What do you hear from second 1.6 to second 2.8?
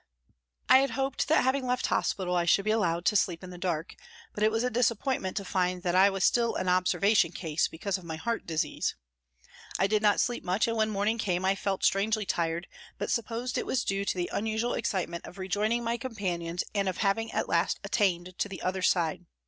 left hospital I should be